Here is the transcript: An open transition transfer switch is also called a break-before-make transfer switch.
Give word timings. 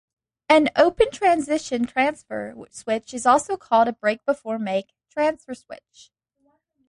An 0.49 0.67
open 0.75 1.11
transition 1.11 1.85
transfer 1.85 2.55
switch 2.71 3.13
is 3.13 3.27
also 3.27 3.55
called 3.55 3.87
a 3.87 3.93
break-before-make 3.93 4.95
transfer 5.11 5.53
switch. 5.53 6.09